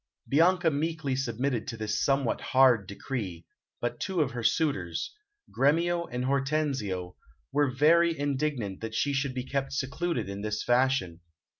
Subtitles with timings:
[0.27, 3.45] Bianca meekly submitted to this somewhat hard decree,
[3.79, 5.13] but two of her suitors
[5.55, 7.15] Gremio and Hortensio
[7.51, 11.19] were very indignant that she should be kept secluded in this fashion.